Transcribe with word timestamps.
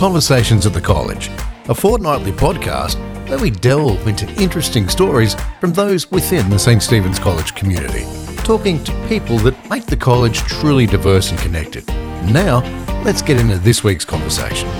Conversations 0.00 0.64
at 0.64 0.72
the 0.72 0.80
College, 0.80 1.28
a 1.68 1.74
fortnightly 1.74 2.32
podcast 2.32 2.96
where 3.28 3.38
we 3.38 3.50
delve 3.50 4.08
into 4.08 4.26
interesting 4.42 4.88
stories 4.88 5.36
from 5.60 5.74
those 5.74 6.10
within 6.10 6.48
the 6.48 6.58
St. 6.58 6.82
Stephen's 6.82 7.18
College 7.18 7.54
community, 7.54 8.06
talking 8.38 8.82
to 8.84 9.08
people 9.08 9.36
that 9.40 9.68
make 9.68 9.84
the 9.84 9.98
college 9.98 10.38
truly 10.38 10.86
diverse 10.86 11.32
and 11.32 11.38
connected. 11.40 11.86
Now, 12.32 12.62
let's 13.04 13.20
get 13.20 13.38
into 13.38 13.58
this 13.58 13.84
week's 13.84 14.06
conversation. 14.06 14.70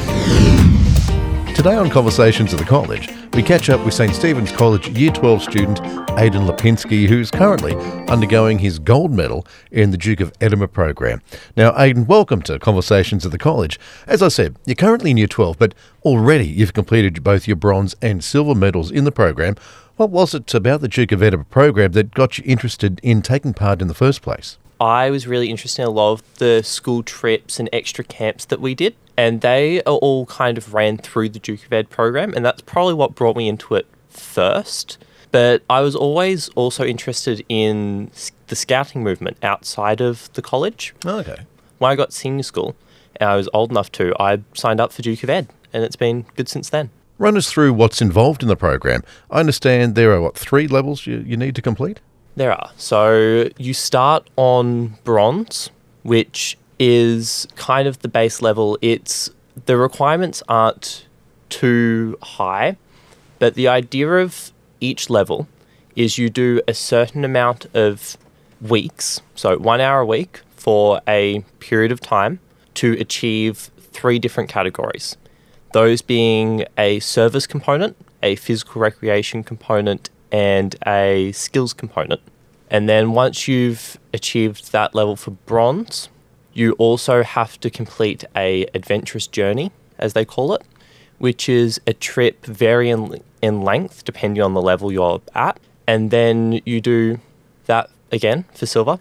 Today 1.54 1.74
on 1.74 1.90
Conversations 1.90 2.54
at 2.54 2.58
the 2.58 2.64
College, 2.64 3.10
we 3.34 3.42
catch 3.42 3.68
up 3.68 3.84
with 3.84 3.92
St. 3.92 4.14
Stephen's 4.14 4.50
College 4.50 4.88
Year 4.88 5.12
12 5.12 5.42
student 5.42 5.78
Aidan 6.18 6.46
Lipinski, 6.46 7.06
who's 7.06 7.30
currently 7.30 7.74
undergoing 8.08 8.58
his 8.58 8.78
gold 8.78 9.12
medal 9.12 9.46
in 9.70 9.90
the 9.90 9.98
Duke 9.98 10.20
of 10.20 10.32
Edinburgh 10.40 10.68
program. 10.68 11.20
Now, 11.56 11.74
Aidan, 11.78 12.06
welcome 12.06 12.40
to 12.42 12.58
Conversations 12.58 13.26
at 13.26 13.32
the 13.32 13.38
College. 13.38 13.78
As 14.06 14.22
I 14.22 14.28
said, 14.28 14.56
you're 14.64 14.74
currently 14.74 15.10
in 15.10 15.18
Year 15.18 15.26
12, 15.26 15.58
but 15.58 15.74
already 16.02 16.46
you've 16.46 16.72
completed 16.72 17.22
both 17.22 17.46
your 17.46 17.56
bronze 17.56 17.94
and 18.00 18.24
silver 18.24 18.54
medals 18.54 18.90
in 18.90 19.04
the 19.04 19.12
program. 19.12 19.56
What 19.96 20.10
was 20.10 20.34
it 20.34 20.54
about 20.54 20.80
the 20.80 20.88
Duke 20.88 21.12
of 21.12 21.22
Edinburgh 21.22 21.48
program 21.50 21.92
that 21.92 22.14
got 22.14 22.38
you 22.38 22.44
interested 22.46 23.00
in 23.02 23.20
taking 23.20 23.52
part 23.52 23.82
in 23.82 23.88
the 23.88 23.94
first 23.94 24.22
place? 24.22 24.56
I 24.80 25.10
was 25.10 25.26
really 25.26 25.50
interested 25.50 25.82
in 25.82 25.88
a 25.88 25.90
lot 25.90 26.12
of 26.12 26.34
the 26.38 26.62
school 26.62 27.02
trips 27.02 27.60
and 27.60 27.68
extra 27.72 28.02
camps 28.02 28.46
that 28.46 28.60
we 28.60 28.74
did, 28.74 28.96
and 29.16 29.42
they 29.42 29.82
are 29.82 29.96
all 29.96 30.24
kind 30.26 30.56
of 30.56 30.72
ran 30.72 30.96
through 30.96 31.28
the 31.28 31.38
Duke 31.38 31.66
of 31.66 31.72
Ed 31.72 31.90
program, 31.90 32.32
and 32.34 32.44
that's 32.44 32.62
probably 32.62 32.94
what 32.94 33.14
brought 33.14 33.36
me 33.36 33.46
into 33.46 33.74
it 33.74 33.86
first. 34.08 34.96
But 35.30 35.62
I 35.68 35.82
was 35.82 35.94
always 35.94 36.48
also 36.50 36.84
interested 36.84 37.44
in 37.48 38.10
the 38.46 38.56
scouting 38.56 39.04
movement 39.04 39.36
outside 39.42 40.00
of 40.00 40.32
the 40.32 40.42
college. 40.42 40.94
Oh, 41.04 41.18
okay. 41.18 41.42
When 41.78 41.90
I 41.90 41.94
got 41.94 42.12
senior 42.12 42.42
school, 42.42 42.74
and 43.16 43.28
I 43.28 43.36
was 43.36 43.48
old 43.52 43.70
enough 43.70 43.92
to, 43.92 44.14
I 44.18 44.40
signed 44.54 44.80
up 44.80 44.92
for 44.92 45.02
Duke 45.02 45.22
of 45.22 45.30
Ed, 45.30 45.48
and 45.74 45.84
it's 45.84 45.96
been 45.96 46.24
good 46.36 46.48
since 46.48 46.70
then. 46.70 46.88
Run 47.18 47.36
us 47.36 47.52
through 47.52 47.74
what's 47.74 48.00
involved 48.00 48.42
in 48.42 48.48
the 48.48 48.56
program. 48.56 49.04
I 49.30 49.40
understand 49.40 49.94
there 49.94 50.12
are, 50.12 50.22
what, 50.22 50.38
three 50.38 50.66
levels 50.66 51.06
you, 51.06 51.18
you 51.18 51.36
need 51.36 51.54
to 51.56 51.62
complete? 51.62 52.00
There 52.40 52.52
are. 52.52 52.70
So 52.78 53.50
you 53.58 53.74
start 53.74 54.26
on 54.36 54.96
bronze, 55.04 55.68
which 56.04 56.56
is 56.78 57.46
kind 57.54 57.86
of 57.86 57.98
the 57.98 58.08
base 58.08 58.40
level. 58.40 58.78
It's 58.80 59.28
the 59.66 59.76
requirements 59.76 60.42
aren't 60.48 61.04
too 61.50 62.16
high, 62.22 62.78
but 63.40 63.56
the 63.56 63.68
idea 63.68 64.08
of 64.12 64.52
each 64.80 65.10
level 65.10 65.48
is 65.94 66.16
you 66.16 66.30
do 66.30 66.62
a 66.66 66.72
certain 66.72 67.26
amount 67.26 67.66
of 67.74 68.16
weeks, 68.62 69.20
so 69.34 69.58
one 69.58 69.82
hour 69.82 70.00
a 70.00 70.06
week 70.06 70.40
for 70.56 71.02
a 71.06 71.44
period 71.58 71.92
of 71.92 72.00
time 72.00 72.40
to 72.76 72.92
achieve 72.92 73.70
three 73.92 74.18
different 74.18 74.48
categories. 74.48 75.18
Those 75.74 76.00
being 76.00 76.64
a 76.78 77.00
service 77.00 77.46
component, 77.46 77.98
a 78.22 78.36
physical 78.36 78.80
recreation 78.80 79.44
component, 79.44 80.08
and 80.32 80.74
a 80.86 81.32
skills 81.32 81.74
component. 81.74 82.22
And 82.70 82.88
then 82.88 83.12
once 83.12 83.48
you've 83.48 83.98
achieved 84.14 84.72
that 84.72 84.94
level 84.94 85.16
for 85.16 85.32
bronze, 85.32 86.08
you 86.52 86.72
also 86.72 87.22
have 87.22 87.58
to 87.60 87.70
complete 87.70 88.24
a 88.36 88.66
adventurous 88.74 89.26
journey, 89.26 89.72
as 89.98 90.12
they 90.12 90.24
call 90.24 90.54
it, 90.54 90.62
which 91.18 91.48
is 91.48 91.80
a 91.86 91.92
trip 91.92 92.46
varying 92.46 93.22
in 93.42 93.62
length 93.62 94.04
depending 94.04 94.42
on 94.42 94.54
the 94.54 94.62
level 94.62 94.92
you're 94.92 95.20
at. 95.34 95.58
And 95.86 96.10
then 96.10 96.60
you 96.64 96.80
do 96.80 97.18
that 97.66 97.90
again 98.12 98.44
for 98.54 98.66
silver. 98.66 98.98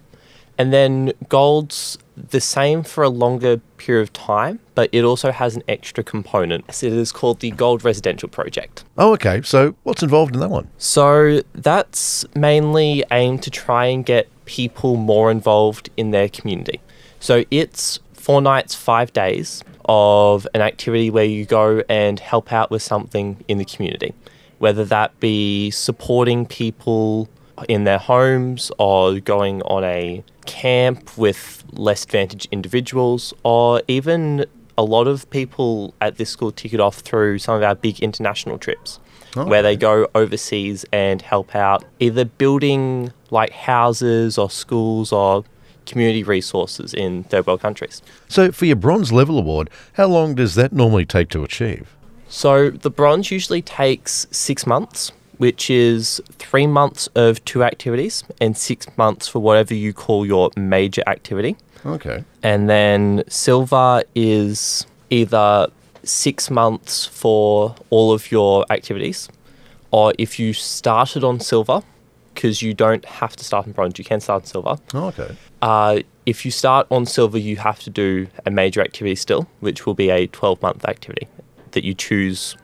And 0.58 0.72
then 0.72 1.12
gold's 1.28 1.96
the 2.30 2.40
same 2.40 2.82
for 2.82 3.02
a 3.04 3.08
longer 3.08 3.58
period 3.76 4.02
of 4.02 4.12
time, 4.12 4.60
but 4.74 4.88
it 4.92 5.04
also 5.04 5.32
has 5.32 5.56
an 5.56 5.62
extra 5.68 6.04
component. 6.04 6.72
So 6.72 6.86
it 6.86 6.92
is 6.92 7.12
called 7.12 7.40
the 7.40 7.50
Gold 7.50 7.84
Residential 7.84 8.28
Project. 8.28 8.84
Oh, 8.98 9.12
okay. 9.14 9.42
So 9.42 9.74
what's 9.82 10.02
involved 10.02 10.34
in 10.34 10.40
that 10.40 10.50
one? 10.50 10.68
So 10.78 11.40
that's 11.54 12.24
mainly 12.34 13.04
aimed 13.10 13.42
to 13.44 13.50
try 13.50 13.86
and 13.86 14.04
get 14.04 14.28
people 14.44 14.96
more 14.96 15.30
involved 15.30 15.90
in 15.96 16.10
their 16.10 16.28
community. 16.28 16.80
So 17.20 17.44
it's 17.50 17.98
four 18.12 18.42
nights, 18.42 18.74
five 18.74 19.12
days 19.12 19.62
of 19.86 20.46
an 20.54 20.60
activity 20.60 21.10
where 21.10 21.24
you 21.24 21.44
go 21.44 21.82
and 21.88 22.20
help 22.20 22.52
out 22.52 22.70
with 22.70 22.82
something 22.82 23.42
in 23.48 23.58
the 23.58 23.64
community, 23.64 24.14
whether 24.58 24.84
that 24.84 25.18
be 25.20 25.70
supporting 25.70 26.46
people 26.46 27.28
in 27.68 27.84
their 27.84 27.98
homes 27.98 28.70
or 28.78 29.20
going 29.20 29.62
on 29.62 29.84
a 29.84 30.24
camp 30.46 31.16
with 31.16 31.64
less 31.72 32.04
advantaged 32.04 32.48
individuals, 32.50 33.34
or 33.42 33.82
even 33.88 34.46
a 34.78 34.84
lot 34.84 35.06
of 35.06 35.28
people 35.30 35.94
at 36.00 36.16
this 36.16 36.30
school 36.30 36.50
tick 36.50 36.72
it 36.72 36.80
off 36.80 37.00
through 37.00 37.38
some 37.38 37.54
of 37.54 37.62
our 37.62 37.74
big 37.74 38.00
international 38.00 38.58
trips. 38.58 38.98
Oh, 39.36 39.46
where 39.46 39.62
they 39.62 39.76
go 39.76 40.08
overseas 40.16 40.84
and 40.92 41.22
help 41.22 41.54
out 41.54 41.84
either 42.00 42.24
building 42.24 43.12
like 43.30 43.50
houses 43.52 44.36
or 44.36 44.50
schools 44.50 45.12
or 45.12 45.44
community 45.86 46.24
resources 46.24 46.92
in 46.92 47.22
third 47.24 47.46
world 47.46 47.60
countries. 47.60 48.02
So 48.28 48.50
for 48.50 48.64
your 48.64 48.74
bronze 48.74 49.12
level 49.12 49.38
award, 49.38 49.70
how 49.92 50.06
long 50.06 50.34
does 50.34 50.56
that 50.56 50.72
normally 50.72 51.04
take 51.04 51.28
to 51.30 51.44
achieve? 51.44 51.94
So 52.28 52.70
the 52.70 52.90
bronze 52.90 53.30
usually 53.30 53.62
takes 53.62 54.26
six 54.32 54.66
months, 54.66 55.12
which 55.40 55.70
is 55.70 56.20
three 56.32 56.66
months 56.66 57.08
of 57.14 57.42
two 57.46 57.64
activities 57.64 58.24
and 58.42 58.58
six 58.58 58.86
months 58.98 59.26
for 59.26 59.38
whatever 59.38 59.72
you 59.72 59.90
call 59.90 60.26
your 60.26 60.50
major 60.54 61.02
activity. 61.06 61.56
Okay. 61.86 62.22
And 62.42 62.68
then 62.68 63.24
silver 63.26 64.02
is 64.14 64.84
either 65.08 65.68
six 66.04 66.50
months 66.50 67.06
for 67.06 67.74
all 67.88 68.12
of 68.12 68.30
your 68.30 68.66
activities, 68.68 69.30
or 69.90 70.12
if 70.18 70.38
you 70.38 70.52
started 70.52 71.24
on 71.24 71.40
silver, 71.40 71.80
because 72.34 72.60
you 72.60 72.74
don't 72.74 73.06
have 73.06 73.34
to 73.36 73.42
start 73.42 73.64
in 73.64 73.72
bronze, 73.72 73.98
you 73.98 74.04
can 74.04 74.20
start 74.20 74.42
on 74.42 74.46
silver. 74.46 74.76
Oh, 74.92 75.06
okay. 75.06 75.34
Uh, 75.62 76.00
if 76.26 76.44
you 76.44 76.50
start 76.50 76.86
on 76.90 77.06
silver, 77.06 77.38
you 77.38 77.56
have 77.56 77.78
to 77.80 77.88
do 77.88 78.26
a 78.44 78.50
major 78.50 78.82
activity 78.82 79.14
still, 79.14 79.48
which 79.60 79.86
will 79.86 79.94
be 79.94 80.10
a 80.10 80.26
12 80.26 80.60
month 80.60 80.84
activity 80.84 81.28
that 81.70 81.82
you 81.82 81.94
choose. 81.94 82.58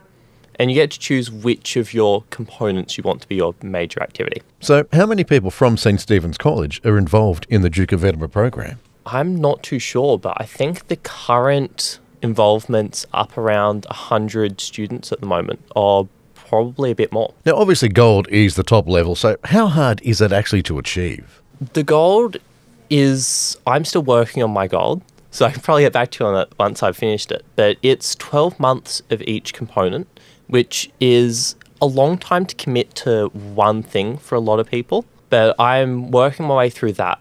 And 0.59 0.71
you 0.71 0.75
get 0.75 0.91
to 0.91 0.99
choose 0.99 1.29
which 1.29 1.75
of 1.75 1.93
your 1.93 2.23
components 2.29 2.97
you 2.97 3.03
want 3.03 3.21
to 3.21 3.27
be 3.27 3.35
your 3.35 3.53
major 3.61 4.01
activity. 4.01 4.41
So 4.59 4.87
how 4.91 5.05
many 5.05 5.23
people 5.23 5.51
from 5.51 5.77
St. 5.77 6.01
Stephen's 6.01 6.37
College 6.37 6.81
are 6.83 6.97
involved 6.97 7.45
in 7.49 7.61
the 7.61 7.69
Duke 7.69 7.91
of 7.91 8.03
Edinburgh 8.03 8.29
program? 8.29 8.79
I'm 9.05 9.35
not 9.35 9.63
too 9.63 9.79
sure, 9.79 10.17
but 10.17 10.35
I 10.37 10.45
think 10.45 10.87
the 10.87 10.97
current 10.97 11.99
involvement's 12.21 13.05
up 13.13 13.37
around 13.37 13.85
100 13.85 14.59
students 14.59 15.11
at 15.11 15.21
the 15.21 15.27
moment, 15.27 15.61
or 15.75 16.09
probably 16.33 16.91
a 16.91 16.95
bit 16.95 17.11
more. 17.11 17.33
Now, 17.45 17.55
obviously, 17.55 17.89
gold 17.89 18.27
is 18.29 18.55
the 18.55 18.63
top 18.63 18.87
level, 18.87 19.15
so 19.15 19.37
how 19.45 19.67
hard 19.67 20.01
is 20.01 20.19
that 20.19 20.33
actually 20.33 20.63
to 20.63 20.79
achieve? 20.79 21.41
The 21.73 21.83
gold 21.83 22.37
is, 22.89 23.57
I'm 23.67 23.85
still 23.85 24.01
working 24.01 24.43
on 24.43 24.51
my 24.51 24.67
gold, 24.67 25.01
so 25.31 25.45
I 25.45 25.51
can 25.51 25.61
probably 25.61 25.83
get 25.83 25.93
back 25.93 26.11
to 26.11 26.23
you 26.23 26.29
on 26.29 26.41
it 26.41 26.51
once 26.59 26.81
I've 26.81 26.97
finished 26.97 27.31
it. 27.31 27.45
But 27.55 27.77
it's 27.83 28.15
12 28.15 28.59
months 28.59 29.01
of 29.09 29.21
each 29.21 29.53
component, 29.53 30.07
which 30.47 30.89
is 30.99 31.55
a 31.81 31.85
long 31.85 32.17
time 32.17 32.45
to 32.45 32.55
commit 32.55 32.95
to 32.95 33.27
one 33.27 33.83
thing 33.83 34.17
for 34.17 34.35
a 34.35 34.39
lot 34.39 34.59
of 34.59 34.69
people. 34.69 35.05
But 35.29 35.59
I'm 35.59 36.11
working 36.11 36.47
my 36.47 36.55
way 36.55 36.69
through 36.69 36.93
that. 36.93 37.19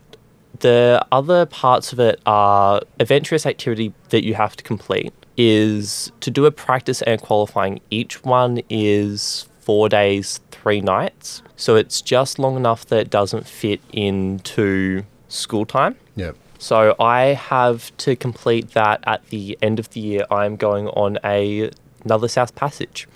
The 0.60 1.04
other 1.12 1.44
parts 1.44 1.92
of 1.92 2.00
it 2.00 2.20
are 2.24 2.80
adventurous 2.98 3.44
activity 3.44 3.92
that 4.08 4.24
you 4.24 4.34
have 4.34 4.56
to 4.56 4.64
complete 4.64 5.12
is 5.36 6.10
to 6.20 6.30
do 6.30 6.46
a 6.46 6.50
practice 6.50 7.02
and 7.02 7.20
qualifying. 7.20 7.80
Each 7.90 8.24
one 8.24 8.60
is 8.70 9.48
four 9.60 9.88
days, 9.88 10.40
three 10.50 10.80
nights. 10.80 11.42
So 11.56 11.76
it's 11.76 12.00
just 12.00 12.38
long 12.38 12.56
enough 12.56 12.86
that 12.86 12.98
it 13.00 13.10
doesn't 13.10 13.46
fit 13.46 13.80
into 13.92 15.02
school 15.28 15.66
time. 15.66 15.96
Yeah. 16.14 16.32
So 16.58 16.94
I 16.98 17.34
have 17.34 17.94
to 17.98 18.16
complete 18.16 18.70
that 18.70 19.00
at 19.06 19.26
the 19.28 19.58
end 19.60 19.78
of 19.78 19.90
the 19.90 20.00
year. 20.00 20.24
I'm 20.30 20.56
going 20.56 20.88
on 20.88 21.18
a 21.24 21.70
another 22.06 22.28
South 22.28 22.54
Passage, 22.54 23.06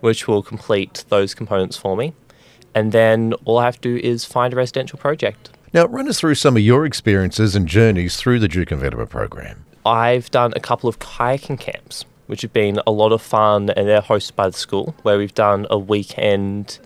which 0.00 0.28
will 0.28 0.42
complete 0.42 1.04
those 1.08 1.34
components 1.34 1.76
for 1.76 1.96
me. 1.96 2.12
And 2.74 2.92
then 2.92 3.32
all 3.44 3.58
I 3.58 3.64
have 3.64 3.80
to 3.80 3.96
do 3.96 4.06
is 4.06 4.24
find 4.24 4.52
a 4.52 4.56
residential 4.56 4.98
project. 4.98 5.50
Now, 5.72 5.86
run 5.86 6.08
us 6.08 6.20
through 6.20 6.34
some 6.34 6.56
of 6.56 6.62
your 6.62 6.84
experiences 6.84 7.56
and 7.56 7.66
journeys 7.66 8.16
through 8.16 8.40
the 8.40 8.48
Duke 8.48 8.72
of 8.72 8.84
Edinburgh 8.84 9.06
program. 9.06 9.64
I've 9.86 10.30
done 10.30 10.52
a 10.54 10.60
couple 10.60 10.88
of 10.88 10.98
kayaking 10.98 11.58
camps, 11.58 12.04
which 12.26 12.42
have 12.42 12.52
been 12.52 12.80
a 12.86 12.90
lot 12.90 13.12
of 13.12 13.22
fun, 13.22 13.70
and 13.70 13.88
they're 13.88 14.02
hosted 14.02 14.36
by 14.36 14.48
the 14.48 14.56
school, 14.56 14.94
where 15.02 15.16
we've 15.16 15.34
done 15.34 15.66
a 15.70 15.78
weekend 15.78 16.78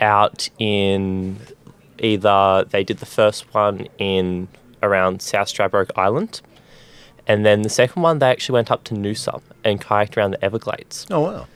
out 0.00 0.48
in 0.58 1.38
either 1.98 2.64
they 2.70 2.84
did 2.84 2.98
the 2.98 3.06
first 3.06 3.52
one 3.52 3.88
in 3.98 4.46
around 4.82 5.20
South 5.20 5.48
Stradbroke 5.48 5.90
Island, 5.96 6.40
and 7.28 7.44
then 7.44 7.62
the 7.62 7.68
second 7.68 8.02
one 8.02 8.18
they 8.18 8.30
actually 8.30 8.54
went 8.54 8.70
up 8.70 8.84
to 8.84 8.94
Noosa 8.94 9.40
and 9.62 9.80
kayaked 9.80 10.16
around 10.16 10.32
the 10.32 10.44
Everglades. 10.44 11.06
Oh, 11.10 11.20
wow. 11.20 11.46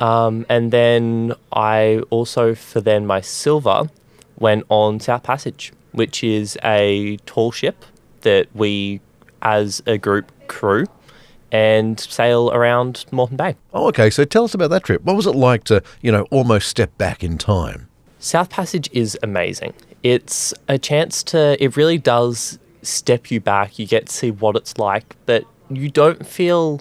Um, 0.00 0.46
and 0.48 0.70
then 0.70 1.34
I 1.52 2.00
also, 2.10 2.54
for 2.54 2.80
then 2.80 3.06
my 3.06 3.20
silver, 3.20 3.90
went 4.38 4.64
on 4.68 5.00
South 5.00 5.22
Passage, 5.22 5.72
which 5.92 6.24
is 6.24 6.56
a 6.64 7.18
tall 7.26 7.52
ship 7.52 7.84
that 8.22 8.46
we, 8.54 9.00
as 9.42 9.82
a 9.86 9.98
group 9.98 10.30
crew, 10.48 10.86
and 11.50 11.98
sail 11.98 12.50
around 12.52 13.04
Moreton 13.10 13.36
Bay. 13.36 13.56
Oh, 13.72 13.88
okay. 13.88 14.10
So 14.10 14.24
tell 14.24 14.44
us 14.44 14.54
about 14.54 14.70
that 14.70 14.84
trip. 14.84 15.02
What 15.02 15.16
was 15.16 15.26
it 15.26 15.34
like 15.34 15.64
to, 15.64 15.82
you 16.00 16.12
know, 16.12 16.22
almost 16.30 16.68
step 16.68 16.96
back 16.98 17.24
in 17.24 17.38
time? 17.38 17.88
South 18.18 18.50
Passage 18.50 18.88
is 18.92 19.18
amazing. 19.22 19.74
It's 20.02 20.54
a 20.68 20.78
chance 20.78 21.22
to, 21.24 21.62
it 21.62 21.76
really 21.76 21.98
does 21.98 22.58
step 22.88 23.30
you 23.30 23.40
back. 23.40 23.78
You 23.78 23.86
get 23.86 24.06
to 24.06 24.12
see 24.12 24.30
what 24.30 24.56
it's 24.56 24.78
like, 24.78 25.16
but 25.26 25.44
you 25.70 25.90
don't 25.90 26.26
feel 26.26 26.80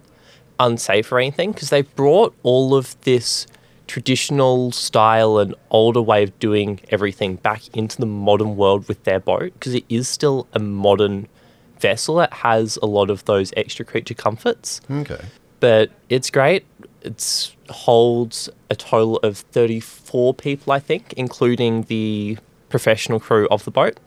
unsafe 0.60 1.12
or 1.12 1.20
anything 1.20 1.52
because 1.52 1.70
they've 1.70 1.96
brought 1.96 2.36
all 2.44 2.76
of 2.76 3.00
this 3.02 3.46
traditional 3.88 4.72
style 4.72 5.38
and 5.38 5.56
older 5.70 6.02
way 6.02 6.24
of 6.24 6.38
doing 6.40 6.80
everything 6.90 7.36
back 7.36 7.76
into 7.76 7.98
the 7.98 8.06
modern 8.06 8.56
world 8.56 8.88
with 8.88 9.04
their 9.04 9.20
boat 9.20 9.54
because 9.54 9.74
it 9.74 9.86
is 9.88 10.08
still 10.08 10.48
a 10.54 10.60
modern 10.60 11.28
vessel 11.80 12.16
that 12.16 12.34
has 12.34 12.78
a 12.82 12.86
lot 12.86 13.10
of 13.10 13.24
those 13.26 13.54
extra 13.56 13.86
creature 13.86 14.14
comforts. 14.14 14.82
Okay. 14.90 15.24
But 15.60 15.92
it's 16.10 16.30
great. 16.30 16.66
It 17.02 17.54
holds 17.70 18.50
a 18.70 18.76
total 18.76 19.18
of 19.18 19.38
34 19.38 20.34
people, 20.34 20.74
I 20.74 20.80
think, 20.80 21.14
including 21.14 21.84
the 21.84 22.38
professional 22.70 23.20
crew 23.20 23.48
of 23.50 23.64
the 23.64 23.72
boat. 23.72 24.00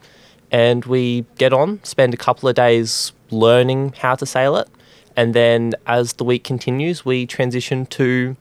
And 0.51 0.83
we 0.85 1.25
get 1.37 1.53
on, 1.53 1.83
spend 1.83 2.13
a 2.13 2.17
couple 2.17 2.49
of 2.49 2.55
days 2.55 3.13
learning 3.29 3.93
how 3.97 4.15
to 4.15 4.25
sail 4.25 4.57
it. 4.57 4.67
And 5.15 5.33
then 5.33 5.73
as 5.87 6.13
the 6.13 6.23
week 6.23 6.43
continues, 6.43 7.05
we 7.05 7.25
transition 7.25 7.85
to 7.87 8.35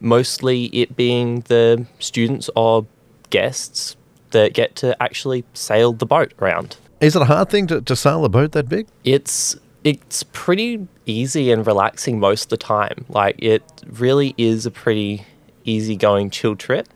mostly 0.00 0.66
it 0.66 0.96
being 0.96 1.40
the 1.42 1.86
students 1.98 2.50
or 2.54 2.86
guests 3.30 3.96
that 4.30 4.52
get 4.52 4.76
to 4.76 5.00
actually 5.02 5.44
sail 5.54 5.92
the 5.92 6.06
boat 6.06 6.32
around. 6.40 6.76
Is 7.00 7.16
it 7.16 7.22
a 7.22 7.26
hard 7.26 7.50
thing 7.50 7.66
to, 7.68 7.80
to 7.80 7.96
sail 7.96 8.24
a 8.24 8.28
boat 8.28 8.52
that 8.52 8.68
big? 8.68 8.86
It's 9.04 9.56
it's 9.84 10.24
pretty 10.32 10.88
easy 11.04 11.52
and 11.52 11.64
relaxing 11.64 12.18
most 12.18 12.44
of 12.44 12.48
the 12.50 12.56
time. 12.56 13.04
Like 13.08 13.36
it 13.38 13.62
really 13.86 14.34
is 14.36 14.66
a 14.66 14.70
pretty 14.70 15.24
easygoing 15.64 16.30
chill 16.30 16.56
trip. 16.56 16.88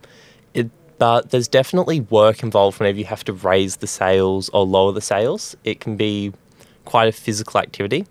But 1.00 1.30
there's 1.30 1.48
definitely 1.48 2.00
work 2.00 2.42
involved 2.42 2.78
whenever 2.78 2.98
you 2.98 3.06
have 3.06 3.24
to 3.24 3.32
raise 3.32 3.76
the 3.76 3.86
sails 3.86 4.50
or 4.50 4.66
lower 4.66 4.92
the 4.92 5.00
sails. 5.00 5.56
It 5.64 5.80
can 5.80 5.96
be 5.96 6.34
quite 6.84 7.08
a 7.08 7.12
physical 7.12 7.58
activity. 7.58 8.04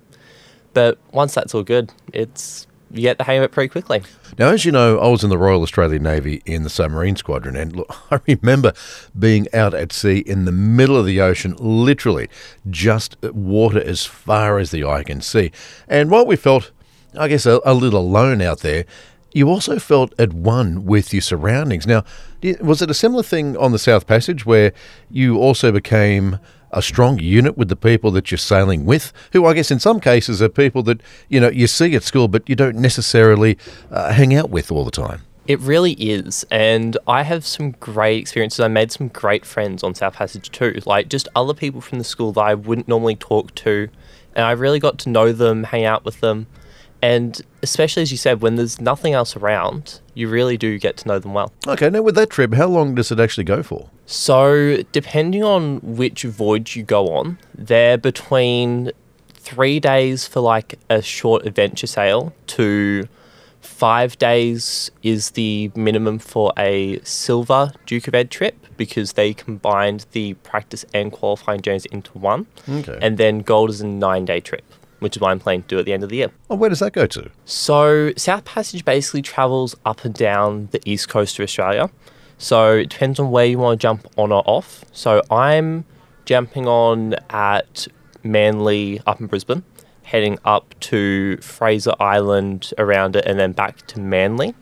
But 0.73 0.97
once 1.11 1.35
that's 1.35 1.53
all 1.53 1.61
good, 1.61 1.93
it's 2.13 2.65
you 2.91 3.03
get 3.03 3.19
the 3.19 3.23
hang 3.23 3.37
of 3.37 3.43
it 3.43 3.51
pretty 3.51 3.69
quickly. 3.69 4.01
Now, 4.39 4.49
as 4.49 4.65
you 4.65 4.71
know, 4.71 4.97
I 4.97 5.07
was 5.07 5.23
in 5.23 5.29
the 5.29 5.37
Royal 5.37 5.61
Australian 5.61 6.01
Navy 6.01 6.41
in 6.47 6.63
the 6.63 6.69
submarine 6.71 7.15
squadron, 7.15 7.55
and 7.55 7.75
look, 7.75 7.95
I 8.11 8.21
remember 8.25 8.73
being 9.17 9.45
out 9.53 9.75
at 9.75 9.93
sea 9.93 10.23
in 10.25 10.45
the 10.45 10.51
middle 10.51 10.97
of 10.97 11.05
the 11.05 11.21
ocean, 11.21 11.55
literally 11.59 12.27
just 12.71 13.17
water 13.21 13.79
as 13.79 14.03
far 14.03 14.57
as 14.57 14.71
the 14.71 14.83
eye 14.83 15.03
can 15.03 15.21
see. 15.21 15.51
And 15.87 16.09
while 16.09 16.25
we 16.25 16.35
felt, 16.35 16.71
I 17.15 17.27
guess, 17.27 17.45
a, 17.45 17.61
a 17.63 17.75
little 17.75 17.99
alone 17.99 18.41
out 18.41 18.61
there, 18.61 18.85
you 19.31 19.49
also 19.49 19.79
felt 19.79 20.13
at 20.19 20.33
one 20.33 20.85
with 20.85 21.13
your 21.13 21.21
surroundings. 21.21 21.85
Now, 21.85 22.03
was 22.61 22.81
it 22.81 22.89
a 22.89 22.93
similar 22.93 23.23
thing 23.23 23.55
on 23.57 23.71
the 23.71 23.79
South 23.79 24.07
Passage 24.07 24.45
where 24.45 24.73
you 25.09 25.37
also 25.37 25.71
became 25.71 26.39
a 26.71 26.81
strong 26.81 27.19
unit 27.19 27.57
with 27.57 27.67
the 27.67 27.75
people 27.75 28.11
that 28.11 28.31
you're 28.31 28.37
sailing 28.37 28.85
with, 28.85 29.11
who 29.33 29.45
I 29.45 29.53
guess 29.53 29.71
in 29.71 29.79
some 29.79 29.99
cases 29.99 30.41
are 30.41 30.49
people 30.49 30.83
that 30.83 31.01
you 31.27 31.39
know 31.39 31.49
you 31.49 31.67
see 31.67 31.95
at 31.95 32.03
school, 32.03 32.27
but 32.27 32.47
you 32.47 32.55
don't 32.55 32.77
necessarily 32.77 33.57
uh, 33.91 34.13
hang 34.13 34.33
out 34.35 34.49
with 34.49 34.71
all 34.71 34.85
the 34.85 34.91
time. 34.91 35.21
It 35.47 35.59
really 35.61 35.93
is, 35.93 36.45
and 36.51 36.95
I 37.07 37.23
have 37.23 37.45
some 37.45 37.71
great 37.71 38.19
experiences. 38.19 38.59
I 38.59 38.67
made 38.67 38.91
some 38.91 39.07
great 39.07 39.45
friends 39.45 39.83
on 39.83 39.95
South 39.95 40.13
Passage 40.13 40.51
too, 40.51 40.79
like 40.85 41.09
just 41.09 41.27
other 41.35 41.55
people 41.55 41.81
from 41.81 41.97
the 41.97 42.03
school 42.03 42.31
that 42.33 42.41
I 42.41 42.53
wouldn't 42.53 42.87
normally 42.87 43.15
talk 43.15 43.55
to, 43.55 43.89
and 44.35 44.45
I 44.45 44.51
really 44.51 44.79
got 44.79 44.99
to 44.99 45.09
know 45.09 45.31
them, 45.31 45.63
hang 45.63 45.85
out 45.85 46.05
with 46.05 46.19
them, 46.19 46.45
and 47.01 47.41
especially 47.63 48.01
as 48.01 48.11
you 48.11 48.17
said, 48.17 48.41
when 48.41 48.55
there's 48.55 48.81
nothing 48.81 49.13
else 49.13 49.35
around, 49.35 49.99
you 50.13 50.27
really 50.27 50.57
do 50.57 50.77
get 50.77 50.97
to 50.97 51.07
know 51.07 51.19
them 51.19 51.33
well. 51.33 51.51
Okay, 51.67 51.89
now 51.89 52.01
with 52.01 52.15
that 52.15 52.29
trip, 52.29 52.53
how 52.53 52.67
long 52.67 52.95
does 52.95 53.11
it 53.11 53.19
actually 53.19 53.45
go 53.45 53.63
for? 53.63 53.89
So, 54.05 54.83
depending 54.91 55.43
on 55.43 55.79
which 55.81 56.23
voyage 56.23 56.75
you 56.75 56.83
go 56.83 57.07
on, 57.15 57.37
they're 57.55 57.97
between 57.97 58.91
three 59.33 59.79
days 59.79 60.27
for 60.27 60.41
like 60.41 60.77
a 60.89 61.01
short 61.01 61.45
adventure 61.45 61.87
sail 61.87 62.33
to 62.47 63.07
five 63.61 64.17
days 64.17 64.91
is 65.03 65.31
the 65.31 65.71
minimum 65.75 66.19
for 66.19 66.51
a 66.57 66.99
silver 67.03 67.71
Duke 67.85 68.07
of 68.07 68.15
Ed 68.15 68.31
trip 68.31 68.55
because 68.77 69.13
they 69.13 69.33
combined 69.33 70.05
the 70.11 70.33
practice 70.35 70.85
and 70.93 71.11
qualifying 71.11 71.61
journeys 71.61 71.85
into 71.87 72.17
one. 72.17 72.47
Okay. 72.67 72.97
And 73.01 73.17
then 73.17 73.39
gold 73.39 73.69
is 73.69 73.81
a 73.81 73.87
nine 73.87 74.25
day 74.25 74.39
trip 74.39 74.63
which 74.99 75.15
is 75.15 75.21
what 75.21 75.31
I'm 75.31 75.39
planning 75.39 75.63
to 75.63 75.67
do 75.67 75.79
at 75.79 75.85
the 75.85 75.93
end 75.93 76.03
of 76.03 76.09
the 76.09 76.17
year. 76.17 76.31
Oh, 76.49 76.55
where 76.55 76.69
does 76.69 76.79
that 76.79 76.93
go 76.93 77.05
to? 77.07 77.29
So, 77.45 78.13
South 78.17 78.45
Passage 78.45 78.85
basically 78.85 79.21
travels 79.21 79.75
up 79.85 80.05
and 80.05 80.13
down 80.13 80.69
the 80.71 80.81
east 80.85 81.09
coast 81.09 81.39
of 81.39 81.43
Australia. 81.43 81.89
So, 82.37 82.77
it 82.77 82.89
depends 82.89 83.19
on 83.19 83.31
where 83.31 83.45
you 83.45 83.57
want 83.57 83.79
to 83.79 83.81
jump 83.81 84.07
on 84.17 84.31
or 84.31 84.43
off. 84.45 84.85
So, 84.91 85.21
I'm 85.29 85.85
jumping 86.25 86.67
on 86.67 87.15
at 87.29 87.87
Manly 88.23 89.01
up 89.07 89.19
in 89.19 89.27
Brisbane, 89.27 89.63
heading 90.03 90.37
up 90.45 90.75
to 90.81 91.37
Fraser 91.37 91.93
Island 91.99 92.71
around 92.77 93.15
it, 93.15 93.25
and 93.25 93.39
then 93.39 93.51
back 93.51 93.85
to 93.87 93.99
Manly. 93.99 94.55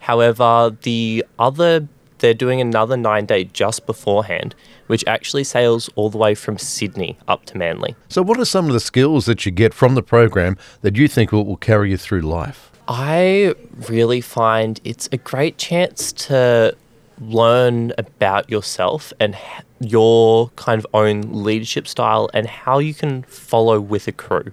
However, 0.00 0.76
the 0.82 1.24
other, 1.38 1.88
they're 2.22 2.32
doing 2.32 2.62
another 2.62 2.96
nine 2.96 3.26
day 3.26 3.44
just 3.44 3.84
beforehand, 3.84 4.54
which 4.86 5.04
actually 5.06 5.44
sails 5.44 5.90
all 5.94 6.08
the 6.08 6.16
way 6.16 6.34
from 6.34 6.56
Sydney 6.56 7.18
up 7.28 7.44
to 7.46 7.58
Manly. 7.58 7.94
So, 8.08 8.22
what 8.22 8.40
are 8.40 8.46
some 8.46 8.66
of 8.68 8.72
the 8.72 8.80
skills 8.80 9.26
that 9.26 9.44
you 9.44 9.52
get 9.52 9.74
from 9.74 9.94
the 9.94 10.02
program 10.02 10.56
that 10.80 10.96
you 10.96 11.06
think 11.08 11.32
will, 11.32 11.44
will 11.44 11.58
carry 11.58 11.90
you 11.90 11.98
through 11.98 12.22
life? 12.22 12.70
I 12.88 13.54
really 13.88 14.22
find 14.22 14.80
it's 14.84 15.08
a 15.12 15.18
great 15.18 15.58
chance 15.58 16.12
to 16.12 16.74
learn 17.20 17.92
about 17.98 18.50
yourself 18.50 19.12
and 19.20 19.36
your 19.80 20.50
kind 20.56 20.78
of 20.78 20.86
own 20.94 21.22
leadership 21.44 21.86
style 21.86 22.30
and 22.34 22.46
how 22.46 22.78
you 22.78 22.94
can 22.94 23.22
follow 23.24 23.80
with 23.80 24.08
a 24.08 24.12
crew. 24.12 24.52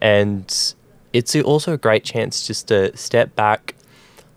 And 0.00 0.74
it's 1.12 1.34
also 1.36 1.72
a 1.72 1.78
great 1.78 2.04
chance 2.04 2.46
just 2.46 2.68
to 2.68 2.94
step 2.96 3.34
back, 3.36 3.74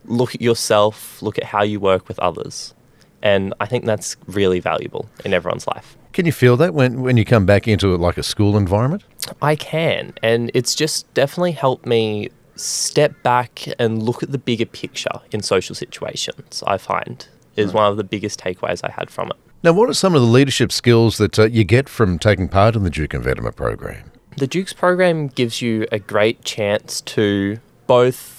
look 0.08 0.36
at 0.36 0.42
yourself, 0.42 1.22
look 1.22 1.38
at 1.38 1.44
how 1.46 1.64
you 1.64 1.80
work 1.80 2.08
with 2.08 2.20
others. 2.20 2.74
And 3.22 3.54
I 3.60 3.66
think 3.66 3.86
that's 3.86 4.16
really 4.28 4.60
valuable 4.60 5.10
in 5.26 5.34
everyone's 5.34 5.68
life. 5.68 5.98
Can 6.14 6.26
you 6.26 6.32
feel 6.32 6.58
that 6.58 6.74
when, 6.74 7.02
when 7.02 7.18
you 7.18 7.26
come 7.26 7.46
back 7.46 7.68
into 7.68 7.96
like 7.96 8.18
a 8.18 8.24
school 8.24 8.58
environment? 8.58 9.04
I 9.42 9.56
can. 9.56 10.14
And 10.24 10.50
it's 10.54 10.76
just 10.76 11.12
definitely 11.14 11.52
helped 11.52 11.86
me 11.86 12.30
step 12.56 13.22
back 13.24 13.68
and 13.80 14.02
look 14.02 14.24
at 14.24 14.32
the 14.32 14.38
bigger 14.38 14.66
picture 14.66 15.20
in 15.32 15.42
social 15.42 15.76
situations, 15.76 16.64
I 16.66 16.78
find, 16.78 17.28
is 17.56 17.74
one 17.74 17.92
of 17.92 17.98
the 17.98 18.04
biggest 18.04 18.40
takeaways 18.40 18.82
I 18.84 18.92
had 18.92 19.10
from 19.10 19.30
it. 19.30 19.38
Now, 19.64 19.74
what 19.74 19.90
are 19.90 19.94
some 19.94 20.16
of 20.16 20.22
the 20.22 20.28
leadership 20.28 20.72
skills 20.72 21.18
that 21.18 21.38
uh, 21.40 21.46
you 21.46 21.64
get 21.64 21.90
from 21.90 22.20
taking 22.20 22.48
part 22.48 22.76
in 22.76 22.84
the 22.84 22.90
Duke 22.90 23.14
of 23.14 23.28
Edinburgh 23.28 23.54
program? 23.54 24.12
The 24.38 24.48
Duke's 24.48 24.74
program 24.74 25.28
gives 25.28 25.62
you 25.62 25.88
a 25.92 25.98
great 25.98 26.44
chance 26.44 27.02
to 27.02 27.60
both 27.88 28.37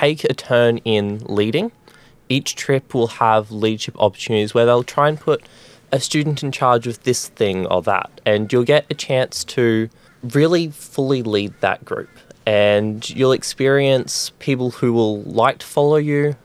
take 0.00 0.24
a 0.24 0.34
turn 0.34 0.78
in 0.78 1.04
leading 1.40 1.70
each 2.28 2.54
trip 2.56 2.94
will 2.94 3.06
have 3.06 3.50
leadership 3.50 3.94
opportunities 3.98 4.54
where 4.54 4.66
they'll 4.66 4.82
try 4.82 5.08
and 5.08 5.20
put 5.20 5.42
a 5.92 6.00
student 6.00 6.42
in 6.42 6.50
charge 6.50 6.86
of 6.86 7.02
this 7.04 7.28
thing 7.28 7.66
or 7.66 7.82
that, 7.82 8.10
and 8.26 8.52
you'll 8.52 8.64
get 8.64 8.86
a 8.90 8.94
chance 8.94 9.44
to 9.44 9.88
really 10.22 10.68
fully 10.68 11.22
lead 11.22 11.54
that 11.60 11.84
group. 11.84 12.10
And 12.44 13.08
you'll 13.10 13.32
experience 13.32 14.30
people 14.38 14.70
who 14.70 14.92
will 14.92 15.22
like 15.22 15.58
to 15.58 15.66
follow 15.66 15.96
you, 15.96 16.36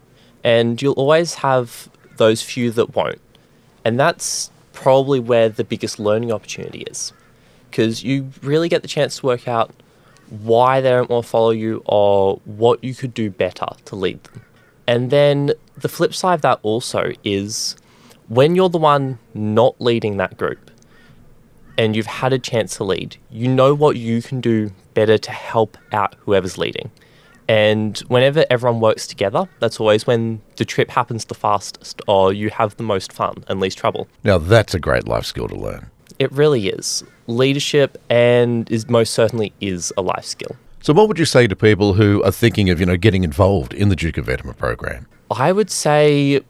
and 0.43 0.81
you'll 0.81 0.93
always 0.93 1.36
have 1.36 1.89
those 2.17 2.41
few 2.41 2.72
that 2.72 2.96
won't. 2.96 3.22
And 3.86 4.00
that's 4.00 4.51
probably 4.74 5.20
where 5.20 5.50
the 5.50 5.63
biggest 5.63 6.00
learning 6.00 6.31
opportunity 6.31 6.81
is. 6.81 7.13
Because 7.70 8.03
you 8.03 8.31
really 8.41 8.67
get 8.67 8.81
the 8.81 8.88
chance 8.88 9.17
to 9.17 9.25
work 9.25 9.48
out 9.48 9.72
why 10.31 10.81
they 10.81 10.89
don't 10.89 11.09
want 11.09 11.25
to 11.25 11.29
follow 11.29 11.51
you 11.51 11.83
or 11.85 12.39
what 12.45 12.83
you 12.83 12.95
could 12.95 13.13
do 13.13 13.29
better 13.29 13.67
to 13.85 13.95
lead 13.95 14.23
them. 14.23 14.41
And 14.88 15.11
then 15.11 15.51
the 15.77 15.89
flip 15.89 16.13
side 16.13 16.35
of 16.35 16.41
that 16.41 16.59
also 16.63 17.11
is 17.23 17.75
when 18.29 18.55
you're 18.55 18.69
the 18.69 18.77
one 18.77 19.19
not 19.33 19.79
leading 19.79 20.17
that 20.17 20.38
group 20.38 20.71
and 21.77 21.95
you've 21.95 22.05
had 22.05 22.33
a 22.33 22.39
chance 22.39 22.77
to 22.77 22.83
lead, 22.83 23.17
you 23.29 23.47
know 23.47 23.73
what 23.73 23.97
you 23.97 24.21
can 24.21 24.41
do 24.41 24.71
better 24.93 25.17
to 25.17 25.31
help 25.31 25.77
out 25.91 26.15
whoever's 26.19 26.57
leading. 26.57 26.91
And 27.47 28.00
whenever 28.07 28.45
everyone 28.50 28.79
works 28.79 29.05
together, 29.05 29.50
that's 29.59 29.79
always 29.79 30.07
when 30.07 30.41
the 30.55 30.63
trip 30.63 30.89
happens 30.89 31.25
the 31.25 31.35
fastest 31.35 32.01
or 32.07 32.31
you 32.31 32.50
have 32.50 32.77
the 32.77 32.83
most 32.83 33.11
fun 33.11 33.43
and 33.50 33.59
least 33.59 33.77
trouble. 33.77 34.07
Now, 34.23 34.38
that's 34.38 34.73
a 34.73 34.79
great 34.79 35.07
life 35.07 35.25
skill 35.25 35.50
to 35.50 35.55
learn. 35.55 35.89
It 36.17 36.31
really 36.31 36.69
is. 36.69 37.03
Leadership 37.31 38.01
and 38.09 38.69
is 38.71 38.89
most 38.89 39.13
certainly 39.13 39.53
is 39.61 39.91
a 39.97 40.01
life 40.01 40.25
skill. 40.25 40.55
So, 40.81 40.93
what 40.93 41.07
would 41.07 41.19
you 41.19 41.25
say 41.25 41.47
to 41.47 41.55
people 41.55 41.93
who 41.93 42.23
are 42.23 42.31
thinking 42.31 42.69
of, 42.69 42.79
you 42.79 42.85
know, 42.85 42.97
getting 42.97 43.23
involved 43.23 43.73
in 43.73 43.89
the 43.89 43.95
Duke 43.95 44.17
of 44.17 44.27
Edinburgh 44.27 44.55
program? 44.55 45.07
I 45.29 45.51
would 45.51 45.69
say 45.69 46.41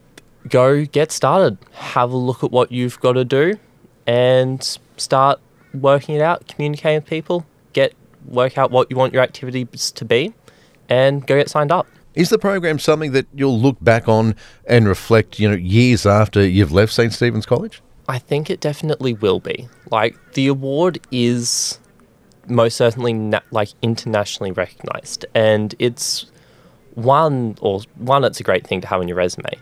go 0.47 0.85
get 0.85 1.11
started. 1.11 1.57
Have 1.73 2.11
a 2.11 2.17
look 2.17 2.43
at 2.43 2.51
what 2.51 2.71
you've 2.71 2.99
got 2.99 3.13
to 3.13 3.25
do 3.25 3.57
and 4.07 4.77
start 4.97 5.39
working 5.73 6.15
it 6.15 6.21
out, 6.21 6.47
communicating 6.47 7.01
with 7.01 7.05
people, 7.07 7.45
get 7.73 7.93
work 8.25 8.57
out 8.57 8.71
what 8.71 8.89
you 8.89 8.97
want 8.97 9.13
your 9.13 9.21
activities 9.21 9.91
to 9.91 10.05
be, 10.05 10.33
and 10.89 11.25
go 11.27 11.37
get 11.37 11.49
signed 11.49 11.71
up. 11.71 11.87
Is 12.13 12.29
the 12.29 12.37
program 12.37 12.77
something 12.77 13.13
that 13.13 13.25
you'll 13.33 13.59
look 13.59 13.77
back 13.81 14.09
on 14.09 14.35
and 14.65 14.87
reflect, 14.87 15.39
you 15.39 15.49
know, 15.49 15.55
years 15.55 16.05
after 16.05 16.45
you've 16.45 16.71
left 16.71 16.91
St. 16.91 17.13
Stephen's 17.13 17.45
College? 17.45 17.81
I 18.11 18.19
think 18.19 18.49
it 18.49 18.59
definitely 18.59 19.13
will 19.13 19.39
be. 19.39 19.69
Like 19.89 20.17
the 20.33 20.47
award 20.47 20.99
is 21.11 21.79
most 22.45 22.75
certainly 22.75 23.13
na- 23.13 23.39
like 23.51 23.69
internationally 23.81 24.51
recognized, 24.51 25.25
and 25.33 25.73
it's 25.79 26.29
one 26.95 27.57
or 27.61 27.79
one. 27.95 28.25
It's 28.25 28.41
a 28.41 28.43
great 28.43 28.67
thing 28.67 28.81
to 28.81 28.87
have 28.87 28.99
on 28.99 29.07
your 29.07 29.15
resume, 29.15 29.53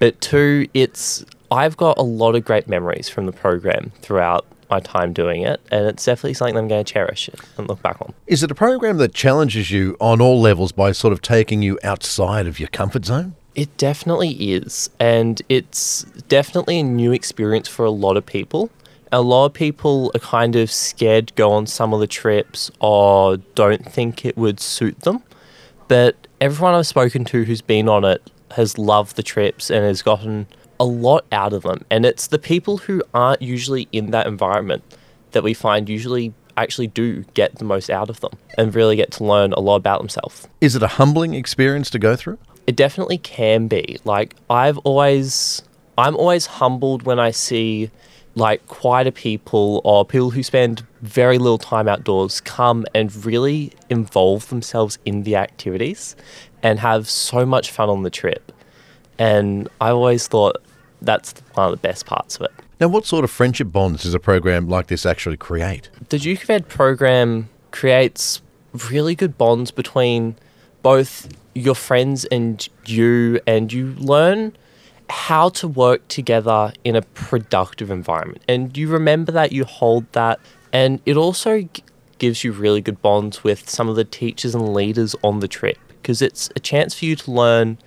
but 0.00 0.20
two, 0.20 0.66
it's 0.74 1.24
I've 1.52 1.76
got 1.76 1.96
a 1.96 2.02
lot 2.02 2.34
of 2.34 2.44
great 2.44 2.66
memories 2.66 3.08
from 3.08 3.26
the 3.26 3.32
program 3.32 3.92
throughout 4.00 4.46
my 4.68 4.80
time 4.80 5.12
doing 5.12 5.42
it, 5.42 5.60
and 5.70 5.86
it's 5.86 6.04
definitely 6.04 6.34
something 6.34 6.56
I'm 6.56 6.66
going 6.66 6.84
to 6.84 6.92
cherish 6.92 7.30
and 7.56 7.68
look 7.68 7.82
back 7.82 8.00
on. 8.00 8.14
Is 8.26 8.42
it 8.42 8.50
a 8.50 8.54
program 8.56 8.96
that 8.96 9.14
challenges 9.14 9.70
you 9.70 9.96
on 10.00 10.20
all 10.20 10.40
levels 10.40 10.72
by 10.72 10.90
sort 10.90 11.12
of 11.12 11.22
taking 11.22 11.62
you 11.62 11.78
outside 11.84 12.48
of 12.48 12.58
your 12.58 12.70
comfort 12.70 13.04
zone? 13.04 13.36
It 13.54 13.76
definitely 13.76 14.30
is, 14.52 14.88
and 14.98 15.42
it's 15.48 16.04
definitely 16.28 16.80
a 16.80 16.82
new 16.82 17.12
experience 17.12 17.68
for 17.68 17.84
a 17.84 17.90
lot 17.90 18.16
of 18.16 18.24
people. 18.24 18.70
A 19.10 19.20
lot 19.20 19.46
of 19.46 19.52
people 19.52 20.10
are 20.14 20.20
kind 20.20 20.56
of 20.56 20.70
scared 20.70 21.28
to 21.28 21.34
go 21.34 21.52
on 21.52 21.66
some 21.66 21.92
of 21.92 22.00
the 22.00 22.06
trips 22.06 22.70
or 22.80 23.36
don't 23.54 23.84
think 23.84 24.24
it 24.24 24.38
would 24.38 24.58
suit 24.58 25.00
them. 25.00 25.22
But 25.86 26.26
everyone 26.40 26.74
I've 26.74 26.86
spoken 26.86 27.26
to 27.26 27.44
who's 27.44 27.60
been 27.60 27.90
on 27.90 28.04
it 28.04 28.30
has 28.52 28.78
loved 28.78 29.16
the 29.16 29.22
trips 29.22 29.70
and 29.70 29.84
has 29.84 30.00
gotten 30.00 30.46
a 30.80 30.84
lot 30.84 31.26
out 31.30 31.52
of 31.52 31.64
them. 31.64 31.84
And 31.90 32.06
it's 32.06 32.26
the 32.26 32.38
people 32.38 32.78
who 32.78 33.02
aren't 33.12 33.42
usually 33.42 33.86
in 33.92 34.12
that 34.12 34.26
environment 34.26 34.82
that 35.32 35.42
we 35.42 35.52
find 35.52 35.90
usually 35.90 36.32
actually 36.56 36.86
do 36.86 37.24
get 37.34 37.56
the 37.56 37.64
most 37.64 37.90
out 37.90 38.08
of 38.08 38.20
them 38.20 38.32
and 38.56 38.74
really 38.74 38.96
get 38.96 39.10
to 39.12 39.24
learn 39.24 39.52
a 39.52 39.60
lot 39.60 39.76
about 39.76 40.00
themselves. 40.00 40.48
Is 40.60 40.74
it 40.74 40.82
a 40.82 40.88
humbling 40.88 41.34
experience 41.34 41.90
to 41.90 41.98
go 41.98 42.16
through? 42.16 42.38
It 42.66 42.76
definitely 42.76 43.18
can 43.18 43.68
be. 43.68 43.98
Like 44.04 44.36
I've 44.48 44.78
always 44.78 45.62
I'm 45.98 46.16
always 46.16 46.46
humbled 46.46 47.02
when 47.02 47.18
I 47.18 47.30
see 47.30 47.90
like 48.34 48.66
quieter 48.66 49.10
people 49.10 49.80
or 49.84 50.04
people 50.04 50.30
who 50.30 50.42
spend 50.42 50.86
very 51.02 51.38
little 51.38 51.58
time 51.58 51.86
outdoors 51.86 52.40
come 52.40 52.86
and 52.94 53.24
really 53.26 53.72
involve 53.90 54.48
themselves 54.48 54.98
in 55.04 55.24
the 55.24 55.36
activities 55.36 56.16
and 56.62 56.78
have 56.78 57.08
so 57.08 57.44
much 57.44 57.70
fun 57.70 57.90
on 57.90 58.02
the 58.02 58.10
trip. 58.10 58.52
And 59.18 59.68
I 59.80 59.90
always 59.90 60.28
thought 60.28 60.56
that's 61.02 61.34
one 61.54 61.66
of 61.66 61.72
the 61.72 61.76
best 61.88 62.06
parts 62.06 62.36
of 62.36 62.42
it. 62.42 62.52
Now, 62.80 62.88
what 62.88 63.06
sort 63.06 63.24
of 63.24 63.30
friendship 63.30 63.70
bonds 63.70 64.02
does 64.02 64.14
a 64.14 64.18
program 64.18 64.68
like 64.68 64.86
this 64.86 65.04
actually 65.04 65.36
create? 65.36 65.90
The 66.08 66.18
Duke 66.18 66.42
of 66.42 66.50
Ed 66.50 66.68
program 66.68 67.48
creates 67.70 68.40
really 68.90 69.14
good 69.14 69.36
bonds 69.36 69.70
between 69.70 70.36
both 70.82 71.28
your 71.54 71.74
friends 71.74 72.24
and 72.26 72.68
you, 72.86 73.40
and 73.46 73.72
you 73.72 73.94
learn 73.98 74.56
how 75.08 75.50
to 75.50 75.68
work 75.68 76.06
together 76.08 76.72
in 76.84 76.96
a 76.96 77.02
productive 77.02 77.90
environment. 77.90 78.42
And 78.48 78.76
you 78.76 78.88
remember 78.88 79.30
that, 79.32 79.52
you 79.52 79.64
hold 79.64 80.10
that, 80.12 80.40
and 80.72 81.00
it 81.04 81.16
also 81.16 81.62
g- 81.62 81.82
gives 82.18 82.44
you 82.44 82.52
really 82.52 82.80
good 82.80 83.02
bonds 83.02 83.44
with 83.44 83.68
some 83.68 83.88
of 83.88 83.96
the 83.96 84.04
teachers 84.04 84.54
and 84.54 84.72
leaders 84.72 85.14
on 85.22 85.40
the 85.40 85.48
trip 85.48 85.78
because 85.88 86.22
it's 86.22 86.50
a 86.56 86.60
chance 86.60 86.98
for 86.98 87.04
you 87.04 87.14
to 87.16 87.30
learn 87.30 87.78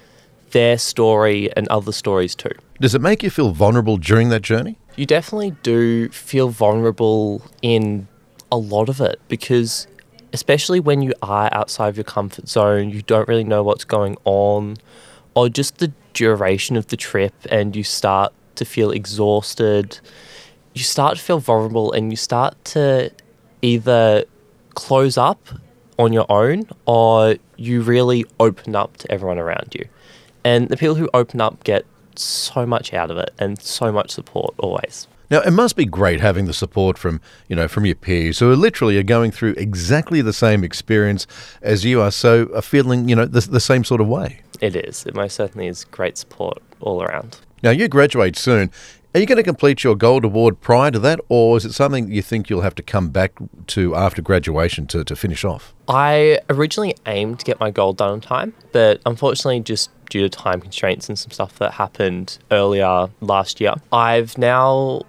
their 0.52 0.78
story 0.78 1.52
and 1.58 1.68
other 1.68 1.92
stories 1.92 2.36
too. 2.36 2.52
Does 2.80 2.96
it 2.96 3.02
make 3.02 3.24
you 3.24 3.30
feel 3.30 3.52
vulnerable 3.52 3.98
during 3.98 4.30
that 4.30 4.42
journey? 4.42 4.78
You 4.96 5.06
definitely 5.06 5.52
do 5.64 6.10
feel 6.10 6.50
vulnerable 6.50 7.42
in 7.62 8.08
a 8.52 8.58
lot 8.58 8.88
of 8.88 9.02
it 9.02 9.20
because, 9.28 9.88
especially 10.36 10.82
when 10.82 11.02
you 11.02 11.14
are 11.22 11.48
outside 11.54 11.88
of 11.88 11.96
your 11.96 12.04
comfort 12.04 12.50
zone, 12.50 12.90
you 12.90 13.02
don't 13.02 13.26
really 13.30 13.46
know 13.46 13.64
what's 13.64 13.86
going 13.86 14.18
on, 14.26 14.76
or 15.34 15.48
just 15.48 15.78
the 15.78 15.94
duration 16.14 16.76
of 16.76 16.88
the 16.88 16.98
trip, 16.98 17.34
and 17.50 17.74
you 17.74 17.84
start 17.84 18.34
to 18.56 18.66
feel 18.66 18.92
exhausted. 18.92 19.98
You 20.74 20.84
start 20.84 21.16
to 21.18 21.24
feel 21.24 21.40
vulnerable 21.40 21.94
and 21.94 22.12
you 22.12 22.18
start 22.18 22.54
to 22.66 23.12
either 23.62 24.26
close 24.74 25.18
up 25.18 25.40
on 25.98 26.12
your 26.12 26.26
own 26.30 26.68
or 26.86 27.36
you 27.56 27.82
really 27.82 28.26
open 28.38 28.76
up 28.76 28.98
to 28.98 29.10
everyone 29.10 29.40
around 29.40 29.74
you. 29.74 29.88
And 30.44 30.68
the 30.68 30.76
people 30.76 30.96
who 30.96 31.10
open 31.14 31.40
up 31.40 31.64
get 31.64 31.86
so 32.16 32.66
much 32.66 32.94
out 32.94 33.10
of 33.10 33.18
it 33.18 33.32
and 33.40 33.62
so 33.62 33.90
much 33.90 34.12
support 34.12 34.54
always. 34.58 35.08
Now, 35.30 35.42
it 35.42 35.52
must 35.52 35.76
be 35.76 35.86
great 35.86 36.22
having 36.22 36.46
the 36.46 36.54
support 36.54 36.98
from, 36.98 37.22
you 37.48 37.56
know, 37.56 37.68
from 37.68 37.86
your 37.86 37.96
peers 37.96 38.40
who 38.40 38.52
are 38.52 38.56
literally 38.56 38.98
are 38.98 39.04
going 39.04 39.32
through 39.32 39.56
exactly 39.58 40.22
the 40.22 40.34
same 40.34 40.64
experience 40.64 41.28
as 41.62 41.84
you 41.84 42.02
are, 42.02 42.12
so 42.12 42.50
are 42.54 42.62
feeling, 42.62 43.10
you 43.10 43.16
know, 43.16 43.26
the, 43.26 43.42
the 43.42 43.60
same 43.60 43.84
sort 43.84 44.02
of 44.02 44.08
way. 44.08 44.42
It 44.62 44.76
is. 44.76 45.06
It 45.06 45.16
most 45.16 45.36
certainly 45.36 45.68
is 45.68 45.84
great 45.86 46.18
support 46.18 46.62
all 46.80 47.04
around. 47.04 47.40
Now, 47.64 47.72
you 47.72 47.88
graduate 47.88 48.36
soon. 48.36 48.72
Are 49.14 49.20
you 49.20 49.26
going 49.26 49.38
to 49.38 49.44
complete 49.44 49.82
your 49.82 49.96
gold 49.96 50.26
award 50.26 50.60
prior 50.60 50.92
to 50.92 51.00
that, 51.00 51.22
or 51.30 51.56
is 51.56 51.64
it 51.64 51.72
something 51.72 52.12
you 52.12 52.22
think 52.22 52.50
you'll 52.50 52.62
have 52.62 52.76
to 52.76 52.84
come 52.84 53.10
back 53.10 53.32
to 53.68 53.96
after 53.96 54.22
graduation 54.22 54.88
to, 54.88 55.06
to 55.06 55.16
finish 55.16 55.46
off? 55.46 55.74
I 55.88 56.40
originally 56.50 56.96
aimed 57.06 57.40
to 57.40 57.46
get 57.46 57.58
my 57.58 57.72
gold 57.72 57.96
done 57.96 58.12
on 58.12 58.20
time, 58.20 58.54
but 58.74 59.00
unfortunately, 59.06 59.62
just 59.62 59.90
due 60.10 60.22
to 60.22 60.30
time 60.30 60.60
constraints 60.60 61.08
and 61.08 61.18
some 61.18 61.32
stuff 61.32 61.58
that 61.60 61.72
happened 61.72 62.40
earlier 62.52 63.08
last 63.22 63.62
year, 63.62 63.76
I've 63.94 64.38
now 64.38 65.04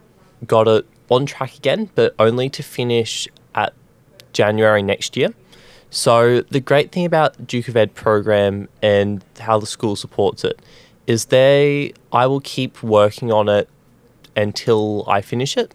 got 0.47 0.69
it 0.69 0.87
on 1.09 1.27
track 1.27 1.57
again, 1.57 1.91
but 1.95 2.15
only 2.19 2.49
to 2.51 2.63
finish 2.63 3.29
at 3.55 3.73
January 4.33 4.83
next 4.83 5.17
year. 5.17 5.33
So 5.91 6.41
the 6.43 6.61
great 6.61 6.93
thing 6.93 7.05
about 7.05 7.47
Duke 7.47 7.69
of 7.69 7.77
Ed 7.77 7.95
program 7.95 8.69
and 8.83 9.25
how 9.39 9.59
the 9.59 9.67
school 9.67 9.97
supports 9.97 10.45
it 10.45 10.61
is 11.07 11.27
they 11.27 11.93
I 12.13 12.27
will 12.27 12.41
keep 12.41 12.83
working 12.83 13.33
on 13.33 13.49
it 13.49 13.69
until 14.37 15.05
I 15.09 15.23
finish 15.23 15.57
it 15.57 15.73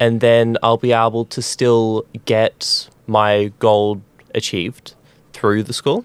and 0.00 0.20
then 0.20 0.56
I'll 0.62 0.78
be 0.78 0.92
able 0.92 1.26
to 1.26 1.42
still 1.42 2.06
get 2.24 2.88
my 3.06 3.52
gold 3.58 4.00
achieved 4.34 4.94
through 5.32 5.62
the 5.62 5.72
school 5.72 6.04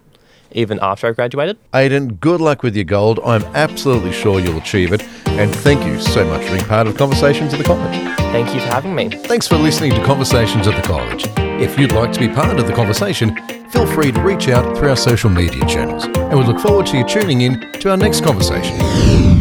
even 0.52 0.80
after 0.82 1.08
I 1.08 1.12
graduated. 1.12 1.58
Aidan, 1.74 2.16
good 2.16 2.42
luck 2.42 2.64
with 2.64 2.76
your 2.76 2.86
gold. 2.86 3.20
I'm 3.26 3.44
absolutely 3.56 4.12
sure 4.12 4.40
you'll 4.40 4.58
achieve 4.58 4.94
it. 4.94 5.02
And 5.38 5.54
thank 5.54 5.86
you 5.86 6.00
so 6.00 6.26
much 6.26 6.46
for 6.46 6.54
being 6.54 6.66
part 6.66 6.88
of 6.88 6.96
Conversations 6.96 7.54
at 7.54 7.58
the 7.58 7.66
College. 7.66 7.96
Thank 8.32 8.54
you 8.54 8.62
for 8.62 8.68
having 8.68 8.96
me. 8.96 9.10
Thanks 9.10 9.48
for 9.48 9.58
listening 9.58 9.92
to 9.92 10.04
Conversations 10.04 10.66
at 10.66 10.76
the 10.76 10.88
College. 10.88 11.26
If 11.62 11.78
you'd 11.78 11.92
like 11.92 12.14
to 12.14 12.20
be 12.20 12.30
part 12.30 12.58
of 12.58 12.68
the 12.68 12.74
conversation, 12.74 13.36
feel 13.70 13.86
free 13.86 14.12
to 14.14 14.22
reach 14.22 14.48
out 14.48 14.78
through 14.78 14.90
our 14.90 14.96
social 14.96 15.30
media 15.30 15.66
channels. 15.66 16.06
And 16.06 16.40
we 16.40 16.46
look 16.46 16.60
forward 16.60 16.86
to 16.88 16.98
you 16.98 17.04
tuning 17.04 17.42
in 17.42 17.60
to 17.74 17.92
our 17.92 17.98
next 17.98 18.24
conversation. 18.24 19.35